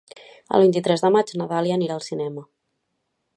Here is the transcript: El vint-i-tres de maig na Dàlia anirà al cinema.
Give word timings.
El 0.59 0.63
vint-i-tres 0.63 1.03
de 1.05 1.11
maig 1.17 1.33
na 1.41 1.47
Dàlia 1.53 1.77
anirà 1.81 1.99
al 1.99 2.03
cinema. 2.07 2.47